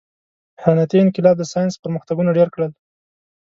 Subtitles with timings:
[0.63, 2.71] •صنعتي انقلاب د ساینس پرمختګونه ډېر کړل.